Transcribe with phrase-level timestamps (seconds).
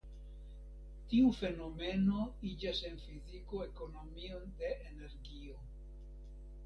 [1.11, 5.61] Tiu fenomeno iĝas en fiziko ekonomion de energio.